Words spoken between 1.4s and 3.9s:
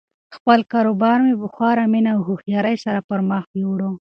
په خورا مینه او هوښیاري سره پرمخ یووړ.